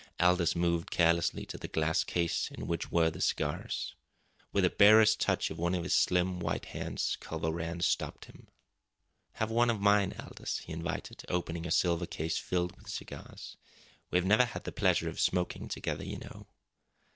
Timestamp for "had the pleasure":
14.45-15.07